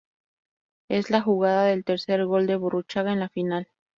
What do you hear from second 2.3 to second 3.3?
de Burruchaga en la